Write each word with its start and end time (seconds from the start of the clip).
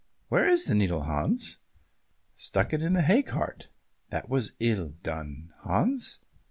"Where 0.29 0.47
is 0.47 0.65
the 0.65 0.73
needle, 0.73 1.03
Hans?" 1.03 1.59
"Stuck 2.33 2.73
it 2.73 2.81
in 2.81 2.93
the 2.93 3.03
hay 3.03 3.21
cart." 3.21 3.69
"That 4.09 4.29
was 4.29 4.53
ill 4.59 4.93
done, 5.03 5.53
Hans. 5.59 6.23